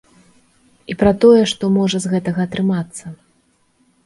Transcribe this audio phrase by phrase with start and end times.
[0.93, 3.05] І пра тое, што можа з гэтага атрымацца.